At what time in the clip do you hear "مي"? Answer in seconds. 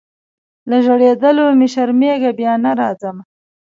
1.59-1.67